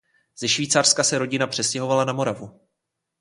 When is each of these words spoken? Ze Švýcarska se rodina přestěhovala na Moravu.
Ze 0.39 0.47
Švýcarska 0.47 1.03
se 1.03 1.17
rodina 1.19 1.47
přestěhovala 1.47 2.05
na 2.05 2.13
Moravu. 2.13 2.61